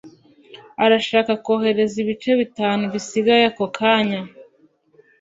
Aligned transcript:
urashaka 0.85 1.31
kohereza 1.45 1.95
ibice 2.03 2.31
bitanu 2.41 2.83
bisigaye 2.93 3.43
ako 3.51 3.65
kanya 3.77 4.19